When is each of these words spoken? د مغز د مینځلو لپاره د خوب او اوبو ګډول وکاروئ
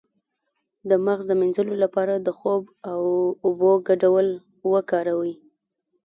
د 0.89 0.91
مغز 1.05 1.23
د 1.27 1.31
مینځلو 1.39 1.75
لپاره 1.83 2.13
د 2.17 2.27
خوب 2.37 2.63
او 2.91 3.01
اوبو 3.45 3.71
ګډول 3.87 4.27
وکاروئ 4.73 5.33